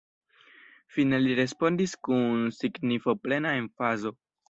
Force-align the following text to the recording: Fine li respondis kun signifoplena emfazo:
Fine 0.95 1.19
li 1.27 1.35
respondis 1.41 1.95
kun 2.09 2.43
signifoplena 2.59 3.57
emfazo: 3.63 4.19